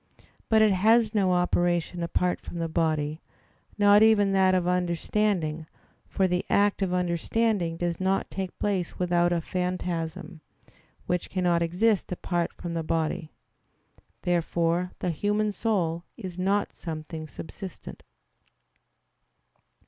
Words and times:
But 0.49 0.63
it 0.63 0.71
has 0.71 1.13
no 1.13 1.31
operation 1.33 2.01
apart 2.01 2.41
from 2.41 2.57
the 2.57 2.67
body, 2.67 3.21
not 3.77 4.01
even 4.01 4.31
that 4.31 4.55
of 4.55 4.67
understanding: 4.67 5.67
for 6.07 6.27
the 6.27 6.43
act 6.49 6.81
of 6.81 6.91
understanding 6.91 7.77
does 7.77 7.99
not 7.99 8.31
take 8.31 8.57
place 8.57 8.97
without 8.97 9.31
a 9.31 9.41
phantasm, 9.41 10.41
which 11.05 11.29
cannot 11.29 11.61
exist 11.61 12.11
apart 12.11 12.51
from 12.53 12.73
the 12.73 12.81
body. 12.81 13.31
Therefore 14.23 14.89
the 14.97 15.11
human 15.11 15.51
soul 15.51 16.03
is 16.17 16.35
not 16.35 16.73
something 16.73 17.27
subsistent. 17.27 18.01